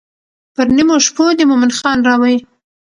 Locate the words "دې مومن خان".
1.37-1.97